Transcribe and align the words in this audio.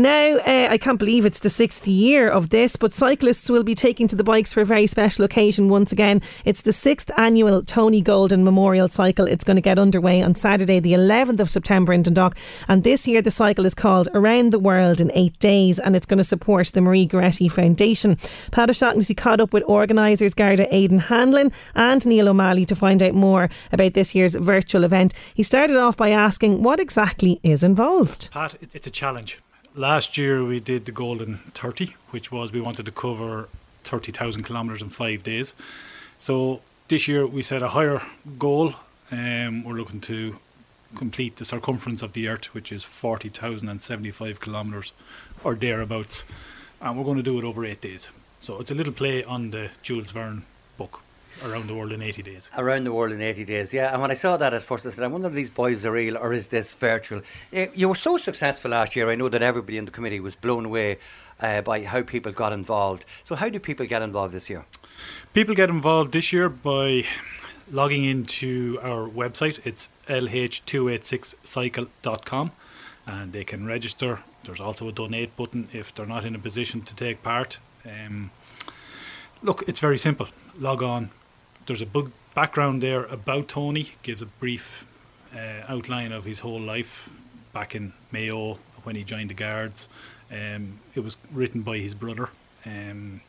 Now, 0.00 0.36
uh, 0.38 0.68
I 0.70 0.78
can't 0.78 0.98
believe 0.98 1.26
it's 1.26 1.40
the 1.40 1.50
sixth 1.50 1.86
year 1.86 2.26
of 2.26 2.48
this, 2.48 2.74
but 2.74 2.94
cyclists 2.94 3.50
will 3.50 3.62
be 3.62 3.74
taking 3.74 4.08
to 4.08 4.16
the 4.16 4.24
bikes 4.24 4.50
for 4.50 4.62
a 4.62 4.64
very 4.64 4.86
special 4.86 5.26
occasion 5.26 5.68
once 5.68 5.92
again. 5.92 6.22
It's 6.46 6.62
the 6.62 6.72
sixth 6.72 7.10
annual 7.18 7.62
Tony 7.62 8.00
Golden 8.00 8.42
Memorial 8.42 8.88
Cycle. 8.88 9.26
It's 9.26 9.44
going 9.44 9.58
to 9.58 9.60
get 9.60 9.78
underway 9.78 10.22
on 10.22 10.34
Saturday, 10.34 10.80
the 10.80 10.94
11th 10.94 11.40
of 11.40 11.50
September 11.50 11.92
in 11.92 12.02
Dundalk. 12.02 12.34
And 12.66 12.82
this 12.82 13.06
year, 13.06 13.20
the 13.20 13.30
cycle 13.30 13.66
is 13.66 13.74
called 13.74 14.08
Around 14.14 14.52
the 14.52 14.58
World 14.58 15.02
in 15.02 15.12
Eight 15.12 15.38
Days, 15.38 15.78
and 15.78 15.94
it's 15.94 16.06
going 16.06 16.16
to 16.16 16.24
support 16.24 16.68
the 16.68 16.80
Maria 16.80 17.06
Goretti 17.06 17.52
Foundation. 17.52 18.16
Pat 18.52 18.70
O'Shaughnessy 18.70 19.14
caught 19.14 19.38
up 19.38 19.52
with 19.52 19.64
organisers 19.66 20.32
Garda 20.32 20.74
Aidan 20.74 21.00
Hanlon 21.00 21.52
and 21.74 22.06
Neil 22.06 22.30
O'Malley 22.30 22.64
to 22.64 22.74
find 22.74 23.02
out 23.02 23.12
more 23.12 23.50
about 23.70 23.92
this 23.92 24.14
year's 24.14 24.34
virtual 24.34 24.84
event. 24.84 25.12
He 25.34 25.42
started 25.42 25.76
off 25.76 25.98
by 25.98 26.08
asking 26.08 26.62
what 26.62 26.80
exactly 26.80 27.38
is 27.42 27.62
involved. 27.62 28.30
Pat, 28.32 28.54
it's 28.62 28.86
a 28.86 28.90
challenge 28.90 29.38
last 29.74 30.18
year 30.18 30.44
we 30.44 30.60
did 30.60 30.86
the 30.86 30.92
Golden 30.92 31.38
30, 31.54 31.94
which 32.10 32.32
was 32.32 32.52
we 32.52 32.60
wanted 32.60 32.86
to 32.86 32.92
cover 32.92 33.48
30,000 33.84 34.44
kilometres 34.44 34.82
in 34.82 34.88
five 34.88 35.22
days. 35.22 35.54
So 36.18 36.60
this 36.88 37.08
year 37.08 37.26
we 37.26 37.42
set 37.42 37.62
a 37.62 37.68
higher 37.68 38.00
goal. 38.38 38.74
Um, 39.10 39.64
we're 39.64 39.74
looking 39.74 40.00
to 40.02 40.38
complete 40.94 41.36
the 41.36 41.44
circumference 41.44 42.02
of 42.02 42.12
the 42.12 42.28
Earth, 42.28 42.52
which 42.52 42.72
is 42.72 42.84
40,075 42.84 44.40
kilometres 44.40 44.92
or 45.44 45.54
thereabouts. 45.54 46.24
And 46.80 46.96
we're 46.96 47.04
going 47.04 47.16
to 47.18 47.22
do 47.22 47.38
it 47.38 47.44
over 47.44 47.64
eight 47.64 47.80
days. 47.80 48.10
So 48.40 48.60
it's 48.60 48.70
a 48.70 48.74
little 48.74 48.92
play 48.92 49.22
on 49.22 49.50
the 49.50 49.70
Jules 49.82 50.12
Verne 50.12 50.44
book. 50.78 51.02
Around 51.44 51.68
the 51.68 51.74
World 51.74 51.92
in 51.92 52.02
80 52.02 52.22
Days. 52.22 52.50
Around 52.56 52.84
the 52.84 52.92
World 52.92 53.12
in 53.12 53.22
80 53.22 53.44
Days, 53.44 53.72
yeah. 53.72 53.92
And 53.92 54.02
when 54.02 54.10
I 54.10 54.14
saw 54.14 54.36
that 54.36 54.52
at 54.52 54.62
first, 54.62 54.84
I 54.86 54.90
said, 54.90 55.04
I 55.04 55.06
wonder 55.06 55.28
if 55.28 55.34
these 55.34 55.50
boys 55.50 55.86
are 55.86 55.92
real 55.92 56.18
or 56.18 56.32
is 56.32 56.48
this 56.48 56.74
virtual? 56.74 57.22
Eh, 57.52 57.68
you 57.74 57.88
were 57.88 57.94
so 57.94 58.16
successful 58.16 58.72
last 58.72 58.96
year, 58.96 59.10
I 59.10 59.14
know 59.14 59.28
that 59.28 59.42
everybody 59.42 59.78
in 59.78 59.84
the 59.84 59.90
committee 59.90 60.20
was 60.20 60.34
blown 60.34 60.66
away 60.66 60.98
uh, 61.40 61.62
by 61.62 61.84
how 61.84 62.02
people 62.02 62.32
got 62.32 62.52
involved. 62.52 63.06
So, 63.24 63.34
how 63.34 63.48
do 63.48 63.58
people 63.58 63.86
get 63.86 64.02
involved 64.02 64.34
this 64.34 64.50
year? 64.50 64.66
People 65.32 65.54
get 65.54 65.70
involved 65.70 66.12
this 66.12 66.32
year 66.32 66.48
by 66.48 67.04
logging 67.70 68.04
into 68.04 68.78
our 68.82 69.08
website. 69.08 69.60
It's 69.64 69.88
lh286cycle.com 70.08 72.52
and 73.06 73.32
they 73.32 73.44
can 73.44 73.66
register. 73.66 74.20
There's 74.44 74.60
also 74.60 74.88
a 74.88 74.92
donate 74.92 75.36
button 75.36 75.68
if 75.72 75.94
they're 75.94 76.06
not 76.06 76.24
in 76.24 76.34
a 76.34 76.38
position 76.38 76.80
to 76.82 76.94
take 76.94 77.22
part. 77.22 77.58
Um, 77.84 78.30
look, 79.42 79.64
it's 79.66 79.80
very 79.80 79.98
simple. 79.98 80.28
Log 80.58 80.82
on, 80.82 81.10
there's 81.66 81.82
a 81.82 81.86
big 81.86 82.10
background 82.34 82.82
there 82.82 83.04
about 83.04 83.48
Tony. 83.48 83.90
Gives 84.02 84.22
a 84.22 84.26
brief 84.26 84.86
uh, 85.34 85.64
outline 85.68 86.12
of 86.12 86.24
his 86.24 86.40
whole 86.40 86.60
life 86.60 87.10
back 87.52 87.74
in 87.74 87.92
Mayo 88.12 88.58
when 88.84 88.96
he 88.96 89.04
joined 89.04 89.30
the 89.30 89.34
Guards. 89.34 89.88
Um, 90.30 90.80
it 90.94 91.00
was 91.00 91.16
written 91.32 91.62
by 91.62 91.78
his 91.78 91.94
brother. 91.94 92.30
Um, 92.64 93.20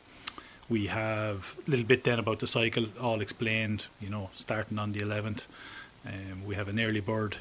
we 0.68 0.86
have 0.86 1.56
a 1.66 1.70
little 1.70 1.84
bit 1.84 2.04
then 2.04 2.18
about 2.18 2.38
the 2.38 2.46
cycle, 2.46 2.86
all 3.00 3.20
explained. 3.20 3.86
You 4.00 4.10
know, 4.10 4.30
starting 4.32 4.78
on 4.78 4.92
the 4.92 5.00
11th. 5.00 5.46
Um, 6.06 6.44
we 6.44 6.54
have 6.54 6.68
an 6.68 6.80
early 6.80 7.00
bird 7.00 7.36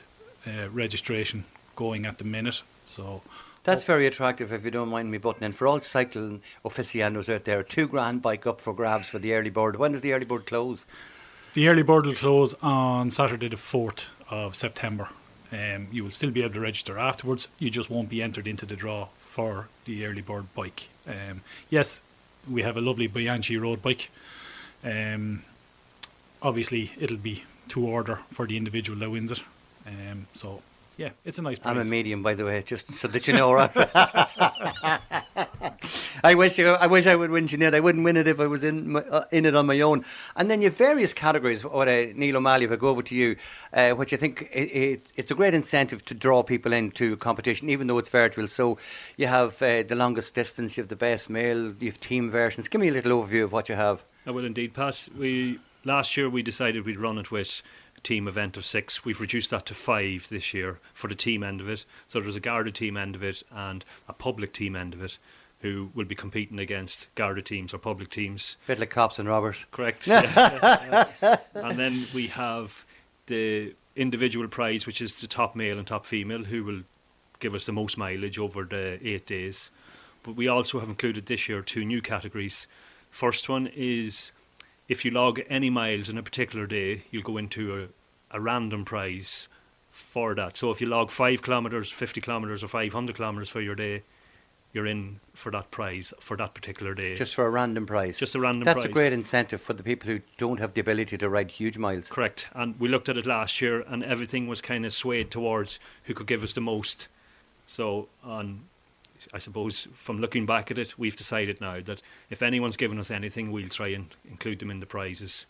uh, 0.45 0.69
registration 0.69 1.45
going 1.75 2.05
at 2.05 2.17
the 2.17 2.25
minute. 2.25 2.61
So 2.85 3.21
that's 3.63 3.83
very 3.83 4.07
attractive, 4.07 4.51
if 4.51 4.65
you 4.65 4.71
don't 4.71 4.89
mind 4.89 5.11
me 5.11 5.17
butting 5.17 5.43
in. 5.43 5.51
For 5.51 5.67
all 5.67 5.79
cycling 5.79 6.41
aficionados 6.65 7.29
out 7.29 7.45
there, 7.45 7.63
two 7.63 7.87
grand 7.87 8.21
bike 8.21 8.47
up 8.47 8.61
for 8.61 8.73
grabs 8.73 9.07
for 9.07 9.19
the 9.19 9.33
early 9.33 9.49
bird. 9.49 9.75
When 9.75 9.91
does 9.91 10.01
the 10.01 10.13
early 10.13 10.25
bird 10.25 10.45
close? 10.45 10.85
The 11.53 11.67
early 11.67 11.83
bird 11.83 12.05
will 12.05 12.15
close 12.15 12.55
on 12.61 13.11
Saturday, 13.11 13.49
the 13.49 13.57
4th 13.57 14.09
of 14.29 14.55
September. 14.55 15.09
Um, 15.51 15.87
you 15.91 16.03
will 16.03 16.11
still 16.11 16.31
be 16.31 16.43
able 16.43 16.53
to 16.53 16.61
register 16.61 16.97
afterwards. 16.97 17.49
You 17.59 17.69
just 17.69 17.89
won't 17.89 18.09
be 18.09 18.23
entered 18.23 18.47
into 18.47 18.65
the 18.65 18.75
draw 18.75 19.09
for 19.17 19.67
the 19.85 20.05
early 20.05 20.21
bird 20.21 20.53
bike. 20.55 20.87
Um, 21.05 21.41
yes, 21.69 22.01
we 22.49 22.61
have 22.61 22.77
a 22.77 22.81
lovely 22.81 23.07
Bianchi 23.07 23.57
road 23.57 23.81
bike. 23.81 24.09
Um, 24.83 25.43
obviously, 26.41 26.91
it'll 26.97 27.17
be 27.17 27.43
to 27.69 27.85
order 27.85 28.19
for 28.31 28.47
the 28.47 28.57
individual 28.57 28.97
that 28.99 29.09
wins 29.09 29.31
it. 29.31 29.43
Um, 29.85 30.27
so 30.33 30.61
yeah, 30.97 31.09
it's 31.25 31.37
a 31.37 31.41
nice 31.41 31.59
place. 31.59 31.71
I'm 31.71 31.81
a 31.81 31.83
medium, 31.83 32.21
by 32.21 32.33
the 32.33 32.45
way, 32.45 32.61
just 32.63 32.93
so 32.95 33.07
that 33.07 33.27
you 33.27 33.33
know. 33.33 33.53
Right? 33.53 33.71
I 36.23 36.35
wish 36.35 36.59
I, 36.59 36.63
I 36.63 36.87
wish 36.87 37.07
I 37.07 37.15
would 37.15 37.31
win 37.31 37.47
Jeanette. 37.47 37.73
I 37.73 37.79
wouldn't 37.79 38.03
win 38.03 38.17
it 38.17 38.27
if 38.27 38.39
I 38.39 38.47
was 38.47 38.63
in 38.63 38.91
my, 38.91 39.01
uh, 39.01 39.25
in 39.31 39.45
it 39.45 39.55
on 39.55 39.65
my 39.65 39.79
own. 39.81 40.05
And 40.35 40.51
then 40.51 40.61
you 40.61 40.69
have 40.69 40.77
various 40.77 41.13
categories. 41.13 41.65
What 41.65 41.87
uh, 41.87 42.07
Neil 42.13 42.37
O'Malley, 42.37 42.65
if 42.65 42.71
I 42.71 42.75
go 42.75 42.89
over 42.89 43.01
to 43.03 43.15
you, 43.15 43.35
uh, 43.73 43.91
which 43.91 44.13
I 44.13 44.17
think 44.17 44.49
it, 44.53 44.59
it, 44.59 45.13
it's 45.15 45.31
a 45.31 45.35
great 45.35 45.53
incentive 45.53 46.03
to 46.05 46.13
draw 46.13 46.43
people 46.43 46.73
into 46.73 47.17
competition, 47.17 47.69
even 47.69 47.87
though 47.87 47.97
it's 47.97 48.09
virtual. 48.09 48.47
So 48.47 48.77
you 49.17 49.27
have 49.27 49.61
uh, 49.61 49.83
the 49.83 49.95
longest 49.95 50.35
distance, 50.35 50.77
you 50.77 50.81
have 50.81 50.89
the 50.89 50.95
best 50.95 51.29
male, 51.29 51.73
you 51.79 51.87
have 51.87 51.99
team 51.99 52.29
versions. 52.29 52.67
Give 52.67 52.81
me 52.81 52.89
a 52.89 52.93
little 52.93 53.21
overview 53.21 53.43
of 53.43 53.53
what 53.53 53.69
you 53.69 53.75
have. 53.75 54.03
I 54.25 54.31
will 54.31 54.45
indeed, 54.45 54.73
Pat. 54.73 55.07
We 55.17 55.59
last 55.83 56.15
year 56.15 56.29
we 56.29 56.43
decided 56.43 56.85
we'd 56.85 56.99
run 56.99 57.17
it 57.17 57.31
with 57.31 57.63
team 58.03 58.27
event 58.27 58.57
of 58.57 58.65
six. 58.65 59.05
We've 59.05 59.21
reduced 59.21 59.49
that 59.51 59.65
to 59.67 59.73
five 59.73 60.27
this 60.29 60.53
year 60.53 60.79
for 60.93 61.07
the 61.07 61.15
team 61.15 61.43
end 61.43 61.61
of 61.61 61.69
it. 61.69 61.85
So 62.07 62.19
there's 62.19 62.35
a 62.35 62.41
Garda 62.41 62.71
team 62.71 62.97
end 62.97 63.15
of 63.15 63.23
it 63.23 63.43
and 63.51 63.85
a 64.07 64.13
public 64.13 64.53
team 64.53 64.75
end 64.75 64.93
of 64.93 65.01
it 65.01 65.17
who 65.61 65.91
will 65.93 66.05
be 66.05 66.15
competing 66.15 66.59
against 66.59 67.13
Garda 67.15 67.41
teams 67.41 67.73
or 67.73 67.77
public 67.77 68.09
teams. 68.09 68.57
A 68.65 68.67
bit 68.67 68.79
like 68.79 68.89
cops 68.89 69.19
and 69.19 69.27
robbers. 69.27 69.65
Correct. 69.71 70.07
and 70.07 71.79
then 71.79 72.07
we 72.13 72.27
have 72.27 72.85
the 73.27 73.75
individual 73.95 74.47
prize, 74.47 74.87
which 74.87 75.01
is 75.01 75.21
the 75.21 75.27
top 75.27 75.55
male 75.55 75.77
and 75.77 75.85
top 75.85 76.05
female, 76.05 76.43
who 76.45 76.63
will 76.63 76.81
give 77.39 77.53
us 77.53 77.65
the 77.65 77.71
most 77.71 77.97
mileage 77.97 78.39
over 78.39 78.63
the 78.63 78.99
eight 79.07 79.25
days. 79.27 79.69
But 80.23 80.35
we 80.35 80.47
also 80.47 80.79
have 80.79 80.89
included 80.89 81.27
this 81.27 81.47
year 81.47 81.61
two 81.61 81.85
new 81.85 82.01
categories. 82.01 82.67
First 83.11 83.47
one 83.49 83.67
is 83.75 84.31
if 84.87 85.05
you 85.05 85.11
log 85.11 85.41
any 85.49 85.69
miles 85.69 86.09
in 86.09 86.17
a 86.17 86.23
particular 86.23 86.65
day, 86.65 87.03
you'll 87.11 87.23
go 87.23 87.37
into 87.37 87.89
a, 88.31 88.39
random 88.39 88.85
prize 88.85 89.47
for 89.89 90.33
that. 90.35 90.57
So 90.57 90.71
if 90.71 90.81
you 90.81 90.87
log 90.87 91.11
five 91.11 91.41
kilometres, 91.41 91.91
50 91.91 92.21
kilometres, 92.21 92.63
or 92.63 92.67
500 92.67 93.15
kilometres 93.15 93.49
for 93.49 93.61
your 93.61 93.75
day, 93.75 94.03
you're 94.73 94.85
in 94.85 95.19
for 95.33 95.51
that 95.51 95.69
prize 95.69 96.13
for 96.19 96.37
that 96.37 96.53
particular 96.53 96.93
day. 96.93 97.15
Just 97.15 97.35
for 97.35 97.45
a 97.45 97.49
random 97.49 97.85
prize. 97.85 98.17
Just 98.17 98.35
a 98.35 98.39
random 98.39 98.63
That's 98.63 98.77
prize. 98.77 98.85
a 98.85 98.93
great 98.93 99.11
incentive 99.11 99.61
for 99.61 99.73
the 99.73 99.83
people 99.83 100.09
who 100.09 100.21
don't 100.37 100.59
have 100.59 100.73
the 100.73 100.81
ability 100.81 101.17
to 101.17 101.29
ride 101.29 101.51
huge 101.51 101.77
miles. 101.77 102.07
Correct. 102.07 102.47
And 102.53 102.79
we 102.79 102.87
looked 102.87 103.09
at 103.09 103.17
it 103.17 103.25
last 103.25 103.59
year, 103.61 103.81
and 103.87 104.03
everything 104.03 104.47
was 104.47 104.61
kind 104.61 104.85
of 104.85 104.93
swayed 104.93 105.29
towards 105.29 105.79
who 106.05 106.13
could 106.13 106.27
give 106.27 106.41
us 106.41 106.53
the 106.53 106.61
most. 106.61 107.09
So 107.65 108.07
on 108.23 108.61
I 109.33 109.39
suppose 109.39 109.87
from 109.93 110.19
looking 110.19 110.45
back 110.45 110.71
at 110.71 110.77
it, 110.77 110.97
we've 110.97 111.15
decided 111.15 111.61
now 111.61 111.79
that 111.81 112.01
if 112.29 112.41
anyone's 112.41 112.77
given 112.77 112.97
us 112.99 113.11
anything, 113.11 113.51
we'll 113.51 113.69
try 113.69 113.89
and 113.89 114.07
include 114.29 114.59
them 114.59 114.71
in 114.71 114.79
the 114.79 114.85
prizes. 114.85 115.45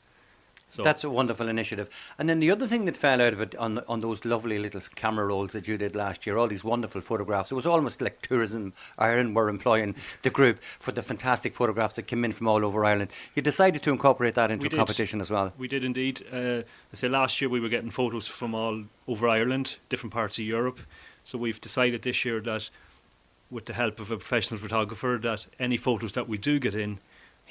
So 0.71 0.83
That's 0.83 1.03
a 1.03 1.09
wonderful 1.09 1.49
initiative. 1.49 1.89
And 2.17 2.29
then 2.29 2.39
the 2.39 2.49
other 2.49 2.65
thing 2.65 2.85
that 2.85 2.95
fell 2.95 3.21
out 3.21 3.33
of 3.33 3.41
it 3.41 3.55
on 3.57 3.79
on 3.89 3.99
those 3.99 4.23
lovely 4.23 4.57
little 4.57 4.81
camera 4.95 5.25
rolls 5.25 5.51
that 5.51 5.67
you 5.67 5.77
did 5.77 5.97
last 5.97 6.25
year, 6.25 6.37
all 6.37 6.47
these 6.47 6.63
wonderful 6.63 7.01
photographs. 7.01 7.51
It 7.51 7.55
was 7.55 7.65
almost 7.65 7.99
like 7.99 8.21
Tourism 8.21 8.71
Ireland 8.97 9.35
were 9.35 9.49
employing 9.49 9.95
the 10.23 10.29
group 10.29 10.59
for 10.79 10.93
the 10.93 11.01
fantastic 11.01 11.53
photographs 11.53 11.95
that 11.95 12.03
came 12.03 12.23
in 12.23 12.31
from 12.31 12.47
all 12.47 12.63
over 12.63 12.85
Ireland. 12.85 13.11
You 13.35 13.41
decided 13.41 13.81
to 13.83 13.91
incorporate 13.91 14.35
that 14.35 14.49
into 14.49 14.67
a 14.67 14.69
competition 14.69 15.19
as 15.19 15.29
well. 15.29 15.51
We 15.57 15.67
did 15.67 15.83
indeed. 15.83 16.25
Uh, 16.31 16.61
I 16.93 16.95
say 16.95 17.09
last 17.09 17.41
year 17.41 17.49
we 17.49 17.59
were 17.59 17.69
getting 17.69 17.91
photos 17.91 18.29
from 18.29 18.55
all 18.55 18.85
over 19.09 19.27
Ireland, 19.27 19.77
different 19.89 20.13
parts 20.13 20.39
of 20.39 20.45
Europe. 20.45 20.79
So 21.23 21.37
we've 21.37 21.59
decided 21.59 22.01
this 22.01 22.23
year 22.23 22.39
that, 22.41 22.69
with 23.49 23.65
the 23.65 23.73
help 23.73 23.99
of 23.99 24.09
a 24.09 24.17
professional 24.17 24.59
photographer, 24.59 25.19
that 25.21 25.47
any 25.59 25.77
photos 25.77 26.13
that 26.13 26.29
we 26.29 26.37
do 26.37 26.59
get 26.59 26.75
in, 26.75 26.99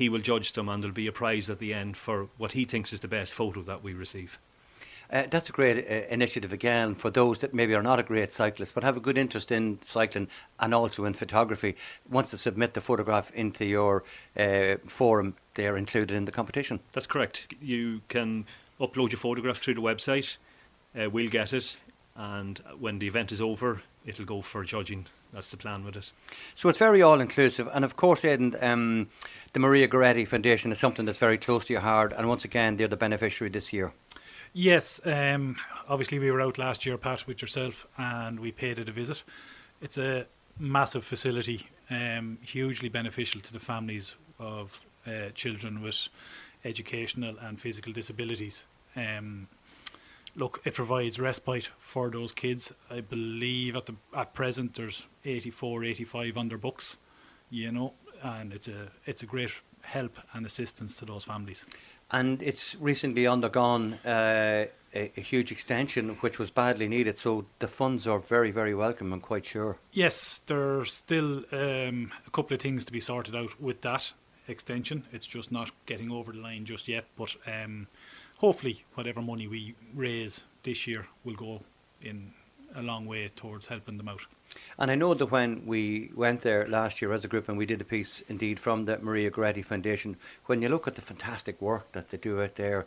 he 0.01 0.09
will 0.09 0.21
judge 0.21 0.53
them, 0.53 0.69
and 0.69 0.83
there'll 0.83 0.95
be 0.95 1.07
a 1.07 1.13
prize 1.13 1.51
at 1.51 1.59
the 1.59 1.75
end 1.75 1.95
for 1.95 2.29
what 2.39 2.53
he 2.53 2.65
thinks 2.65 2.91
is 2.91 3.01
the 3.01 3.09
best 3.09 3.35
photo 3.35 3.61
that 3.61 3.83
we 3.83 3.93
receive. 3.93 4.39
Uh, 5.13 5.25
that's 5.29 5.51
a 5.51 5.53
great 5.53 5.77
uh, 5.77 6.07
initiative 6.09 6.55
again 6.55 6.95
for 6.95 7.11
those 7.11 7.41
that 7.41 7.53
maybe 7.53 7.75
are 7.75 7.83
not 7.83 7.99
a 7.99 8.03
great 8.03 8.33
cyclist 8.33 8.75
but 8.75 8.85
have 8.85 8.97
a 8.97 9.01
good 9.01 9.19
interest 9.19 9.51
in 9.51 9.77
cycling 9.85 10.29
and 10.61 10.73
also 10.73 11.05
in 11.05 11.13
photography. 11.13 11.77
Once 12.09 12.31
they 12.31 12.39
submit 12.39 12.73
the 12.73 12.81
photograph 12.81 13.31
into 13.33 13.67
your 13.67 14.03
uh, 14.39 14.77
forum, 14.87 15.35
they're 15.55 15.77
included 15.77 16.17
in 16.17 16.25
the 16.25 16.33
competition. 16.33 16.81
That's 16.93 17.07
correct. 17.07 17.53
You 17.61 18.01
can 18.09 18.47
upload 18.81 19.11
your 19.11 19.19
photograph 19.19 19.59
through 19.59 19.75
the 19.75 19.83
website. 19.83 20.39
Uh, 20.99 21.11
we'll 21.11 21.29
get 21.29 21.53
it, 21.53 21.77
and 22.17 22.59
when 22.79 23.01
the 23.01 23.07
event 23.07 23.33
is 23.33 23.41
over, 23.41 23.83
it'll 24.07 24.25
go 24.25 24.41
for 24.41 24.65
judging. 24.65 25.07
That's 25.33 25.51
the 25.51 25.57
plan 25.57 25.85
with 25.85 25.97
it. 25.97 26.13
So 26.55 26.69
it's 26.69 26.79
very 26.79 27.03
all 27.03 27.21
inclusive, 27.21 27.69
and 27.73 27.85
of 27.85 27.97
course, 27.97 28.25
Aidan, 28.25 28.57
um, 28.61 29.09
the 29.53 29.61
Maria 29.61 29.89
Goretti 29.89 30.27
Foundation 30.27 30.73
is 30.73 30.79
something 30.79 31.05
that's 31.05 31.19
very 31.19 31.39
close 31.39 31.65
to 31.67 31.73
your 31.73 31.83
heart, 31.83 32.13
and 32.17 32.29
once 32.29 32.45
again, 32.45 32.77
they're 32.77 32.89
the 32.89 32.97
beneficiary 32.97 33.51
this 33.51 33.73
year. 33.73 33.93
Yes, 34.53 35.01
um, 35.05 35.57
obviously 35.89 36.19
we 36.19 36.31
were 36.31 36.41
out 36.41 36.59
last 36.59 36.85
year, 36.85 36.99
Pat, 36.99 37.27
with 37.27 37.41
yourself, 37.41 37.87
and 37.99 38.41
we 38.41 38.51
paid 38.51 38.79
it 38.79 38.89
a 38.89 38.93
visit. 38.93 39.23
It's 39.81 39.97
a 39.97 40.27
massive 40.59 41.05
facility, 41.05 41.67
um, 41.91 42.39
hugely 42.45 42.89
beneficial 42.89 43.41
to 43.41 43.53
the 43.53 43.61
families 43.61 44.17
of 44.39 44.85
uh, 45.07 45.31
children 45.35 45.83
with 45.83 46.09
educational 46.65 47.37
and 47.41 47.61
physical 47.61 47.93
disabilities. 47.93 48.67
Um, 48.97 49.49
look, 50.37 50.61
it 50.65 50.75
provides 50.75 51.21
respite 51.21 51.71
for 51.79 52.11
those 52.11 52.33
kids. 52.33 52.73
I 52.91 53.01
believe 53.01 53.77
at 53.77 53.87
the 53.87 53.95
at 54.17 54.35
present 54.35 54.75
there's 54.75 55.07
84, 55.25 55.85
85 55.85 56.37
under 56.37 56.59
books, 56.59 56.97
you 57.51 57.71
know, 57.73 57.95
and 58.23 58.53
it's 58.53 58.69
a 58.69 58.89
it's 59.07 59.23
a 59.23 59.27
great 59.27 59.53
help 59.83 60.19
and 60.35 60.47
assistance 60.47 60.97
to 60.97 61.05
those 61.05 61.25
families. 61.25 61.65
And 62.11 62.43
it's 62.43 62.75
recently 62.77 63.27
undergone 63.27 63.95
uh, 64.05 64.67
a, 64.95 65.13
a 65.17 65.21
huge 65.21 65.53
extension, 65.53 66.17
which 66.21 66.39
was 66.39 66.51
badly 66.51 66.89
needed. 66.89 67.19
So 67.19 67.47
the 67.61 67.69
funds 67.69 68.07
are 68.07 68.19
very, 68.19 68.51
very 68.51 68.75
welcome. 68.75 69.13
I'm 69.13 69.21
quite 69.21 69.47
sure. 69.47 69.79
Yes, 69.93 70.41
there's 70.47 70.93
still 70.93 71.45
um, 71.53 72.13
a 72.27 72.31
couple 72.33 72.55
of 72.55 72.61
things 72.61 72.85
to 72.85 72.93
be 72.93 73.01
sorted 73.01 73.37
out 73.37 73.61
with 73.61 73.81
that 73.83 74.13
extension. 74.49 75.05
It's 75.13 75.27
just 75.27 75.53
not 75.53 75.71
getting 75.87 76.11
over 76.11 76.33
the 76.33 76.41
line 76.41 76.65
just 76.65 76.89
yet, 76.89 77.05
but 77.17 77.37
um, 77.47 77.87
hopefully, 78.39 78.85
whatever 78.95 79.23
money 79.23 79.47
we 79.47 79.75
raise 79.95 80.45
this 80.63 80.87
year 80.87 81.07
will 81.25 81.37
go 81.37 81.61
in 82.03 82.33
a 82.75 82.83
long 82.83 83.07
way 83.07 83.31
towards 83.35 83.67
helping 83.67 83.97
them 83.97 84.09
out. 84.09 84.27
And 84.79 84.91
I 84.91 84.95
know 84.95 85.15
that 85.15 85.27
when 85.27 85.67
we 85.67 86.11
went 86.15 86.41
there 86.41 86.67
last 86.67 87.03
year 87.03 87.13
as 87.13 87.25
a 87.25 87.29
group 87.29 87.49
and 87.49 87.59
we 87.59 87.67
did 87.67 87.81
a 87.81 87.85
piece 87.85 88.23
indeed 88.29 88.59
from 88.59 88.85
the 88.85 88.99
Maria 88.99 89.31
Goretti 89.31 89.65
Foundation, 89.65 90.17
when 90.47 90.63
you 90.63 90.69
look 90.69 90.87
at 90.87 90.95
the 90.95 91.03
fantastic 91.03 91.61
work 91.61 91.93
that 91.93 92.11
they 92.11 92.17
do 92.17 92.43
out 92.43 92.55
there 92.57 92.87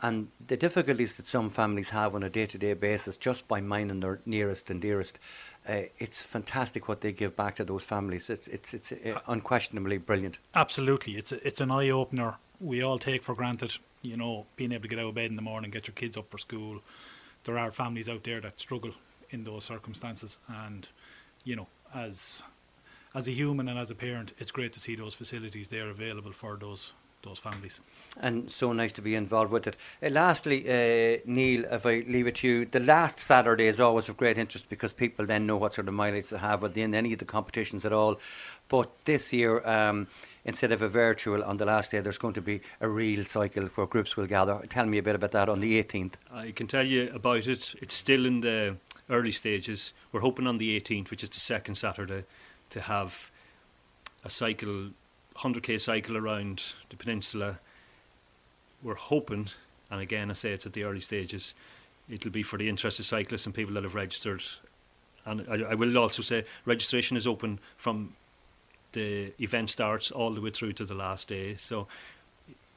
and 0.00 0.28
the 0.46 0.56
difficulties 0.56 1.14
that 1.14 1.26
some 1.26 1.50
families 1.50 1.90
have 1.90 2.14
on 2.14 2.22
a 2.22 2.30
day 2.30 2.46
to 2.46 2.58
day 2.58 2.74
basis 2.74 3.16
just 3.16 3.46
by 3.48 3.60
minding 3.60 4.00
their 4.00 4.20
nearest 4.26 4.70
and 4.70 4.80
dearest, 4.80 5.18
uh, 5.68 5.82
it's 5.98 6.22
fantastic 6.22 6.88
what 6.88 7.00
they 7.00 7.12
give 7.12 7.34
back 7.36 7.56
to 7.56 7.64
those 7.64 7.84
families. 7.84 8.30
It's, 8.30 8.46
it's, 8.48 8.74
it's 8.74 8.92
uh, 8.92 9.18
unquestionably 9.26 9.98
brilliant. 9.98 10.38
Absolutely, 10.54 11.14
it's 11.14 11.32
a, 11.32 11.46
it's 11.46 11.60
an 11.60 11.70
eye 11.70 11.90
opener. 11.90 12.36
We 12.60 12.82
all 12.82 12.98
take 12.98 13.22
for 13.22 13.34
granted, 13.34 13.76
you 14.02 14.16
know, 14.16 14.46
being 14.56 14.72
able 14.72 14.82
to 14.82 14.88
get 14.88 14.98
out 14.98 15.08
of 15.08 15.14
bed 15.14 15.30
in 15.30 15.36
the 15.36 15.42
morning, 15.42 15.70
get 15.70 15.86
your 15.86 15.94
kids 15.94 16.16
up 16.16 16.30
for 16.30 16.38
school. 16.38 16.80
There 17.44 17.58
are 17.58 17.72
families 17.72 18.08
out 18.08 18.24
there 18.24 18.40
that 18.40 18.60
struggle 18.60 18.92
in 19.34 19.44
those 19.44 19.64
circumstances, 19.64 20.38
and 20.48 20.88
you 21.44 21.56
know, 21.56 21.66
as 21.94 22.42
as 23.14 23.28
a 23.28 23.32
human 23.32 23.68
and 23.68 23.78
as 23.78 23.90
a 23.90 23.94
parent, 23.94 24.32
it's 24.38 24.50
great 24.50 24.72
to 24.72 24.80
see 24.80 24.96
those 24.96 25.14
facilities 25.14 25.68
there 25.68 25.88
available 25.90 26.32
for 26.32 26.56
those 26.56 26.92
those 27.24 27.38
families. 27.38 27.80
and 28.20 28.50
so 28.50 28.72
nice 28.72 28.92
to 28.92 29.02
be 29.02 29.14
involved 29.14 29.50
with 29.50 29.66
it. 29.66 29.76
Uh, 30.02 30.10
lastly, 30.10 30.58
uh, 30.68 31.18
Neil, 31.24 31.64
if 31.70 31.86
I 31.86 32.04
leave 32.06 32.26
it 32.26 32.36
to 32.36 32.48
you, 32.48 32.64
the 32.66 32.80
last 32.80 33.18
Saturday 33.18 33.66
is 33.66 33.80
always 33.80 34.08
of 34.08 34.16
great 34.16 34.38
interest 34.38 34.68
because 34.68 34.92
people 34.92 35.26
then 35.26 35.46
know 35.46 35.56
what 35.56 35.72
sort 35.72 35.88
of 35.88 35.94
mileage 35.94 36.28
they 36.28 36.38
have 36.38 36.62
within 36.62 36.94
any 36.94 37.14
of 37.14 37.18
the 37.18 37.24
competitions 37.24 37.84
at 37.84 37.92
all. 37.92 38.20
But 38.68 38.90
this 39.04 39.32
year, 39.32 39.66
um, 39.66 40.06
instead 40.44 40.70
of 40.72 40.82
a 40.82 40.88
virtual 40.88 41.42
on 41.42 41.56
the 41.56 41.64
last 41.64 41.90
day, 41.90 42.00
there's 42.00 42.18
going 42.18 42.34
to 42.34 42.42
be 42.42 42.60
a 42.80 42.88
real 42.88 43.24
cycle 43.24 43.64
where 43.74 43.86
groups 43.86 44.16
will 44.16 44.26
gather. 44.26 44.60
Tell 44.68 44.86
me 44.86 44.98
a 44.98 45.02
bit 45.02 45.14
about 45.14 45.32
that 45.32 45.48
on 45.48 45.60
the 45.60 45.82
18th. 45.82 46.14
I 46.32 46.50
can 46.52 46.66
tell 46.66 46.86
you 46.86 47.10
about 47.14 47.46
it. 47.46 47.74
It's 47.80 47.94
still 47.94 48.26
in 48.26 48.42
the 48.42 48.76
early 49.10 49.30
stages. 49.30 49.92
We're 50.12 50.20
hoping 50.20 50.46
on 50.46 50.58
the 50.58 50.80
18th, 50.80 51.10
which 51.10 51.22
is 51.22 51.28
the 51.28 51.40
second 51.40 51.76
Saturday, 51.76 52.24
to 52.70 52.80
have 52.80 53.30
a 54.24 54.30
cycle, 54.30 54.90
100k 55.36 55.80
cycle 55.80 56.16
around 56.16 56.72
the 56.90 56.96
peninsula. 56.96 57.58
We're 58.82 58.94
hoping, 58.94 59.48
and 59.90 60.00
again, 60.00 60.30
I 60.30 60.34
say 60.34 60.52
it's 60.52 60.66
at 60.66 60.72
the 60.72 60.84
early 60.84 61.00
stages, 61.00 61.54
it'll 62.08 62.30
be 62.30 62.42
for 62.42 62.58
the 62.58 62.68
interested 62.68 63.04
cyclists 63.04 63.46
and 63.46 63.54
people 63.54 63.74
that 63.74 63.84
have 63.84 63.94
registered. 63.94 64.42
And 65.24 65.46
I, 65.48 65.70
I 65.70 65.74
will 65.74 65.96
also 65.96 66.22
say 66.22 66.44
registration 66.64 67.16
is 67.16 67.26
open 67.26 67.58
from 67.76 68.14
the 68.92 69.32
event 69.40 69.70
starts 69.70 70.10
all 70.10 70.30
the 70.30 70.40
way 70.40 70.50
through 70.50 70.72
to 70.74 70.84
the 70.84 70.94
last 70.94 71.28
day. 71.28 71.56
So 71.56 71.88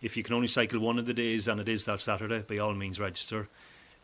if 0.01 0.18
you 0.18 0.24
can 0.24 0.35
only 0.35 0.47
cycle 0.47 0.79
one 0.79 1.00
of 1.00 1.06
the 1.06 1.13
days 1.13 1.47
and 1.47 1.59
it 1.59 1.69
is 1.69 1.85
that 1.85 2.00
Saturday, 2.00 2.39
by 2.39 2.57
all 2.57 2.74
means 2.74 3.00
register. 3.00 3.47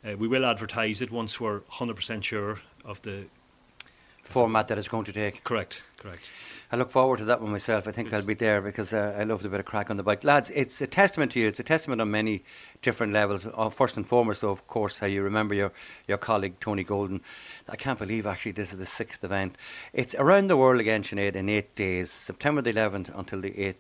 Uh, 0.05 0.17
we 0.17 0.27
will 0.27 0.45
advertise 0.45 1.01
it 1.01 1.11
once 1.11 1.39
we're 1.39 1.61
100% 1.61 2.23
sure 2.23 2.57
of 2.85 3.01
the 3.03 3.25
Format 4.23 4.69
that 4.69 4.77
it's 4.77 4.88
going 4.88 5.03
to 5.03 5.11
take. 5.13 5.44
correct. 5.44 5.83
Correct. 5.97 6.31
I 6.71 6.75
look 6.75 6.89
forward 6.89 7.19
to 7.19 7.25
that 7.25 7.41
one 7.41 7.51
myself. 7.51 7.88
I 7.88 7.91
think 7.91 8.11
I'll 8.13 8.23
be 8.23 8.33
there 8.33 8.61
because 8.61 8.94
uh, 8.94 9.15
I 9.17 9.23
love 9.23 9.44
the 9.44 9.50
bit 9.50 9.59
of 9.59 9.65
crack 9.65 9.89
on 9.89 9.97
the 9.97 10.03
bike. 10.03 10.23
Lads, 10.23 10.50
it's 10.55 10.81
a 10.81 10.88
testament 10.88 11.33
to 11.33 11.39
you. 11.39 11.47
It's 11.47 11.59
a 11.59 11.63
testament 11.63 12.01
on 12.01 12.09
many 12.09 12.41
different 12.81 13.13
levels. 13.13 13.47
Uh, 13.53 13.69
first 13.69 13.95
and 13.95 14.07
foremost, 14.07 14.41
though, 14.41 14.50
of 14.50 14.65
course, 14.67 14.97
how 14.97 15.07
you 15.07 15.21
remember 15.21 15.53
your, 15.53 15.71
your 16.07 16.17
colleague 16.17 16.59
Tony 16.59 16.83
Golden. 16.83 17.21
I 17.69 17.75
can't 17.75 17.99
believe 17.99 18.25
actually 18.25 18.53
this 18.53 18.71
is 18.71 18.79
the 18.79 18.85
sixth 18.85 19.23
event. 19.23 19.57
It's 19.94 20.15
around 20.15 20.47
the 20.47 20.57
world 20.57 20.79
again, 20.79 21.03
Sinead, 21.03 21.35
in 21.35 21.47
eight 21.47 21.75
days, 21.75 22.11
September 22.11 22.61
the 22.61 22.73
11th 22.73 23.17
until 23.17 23.41
the 23.41 23.51
8th, 23.51 23.75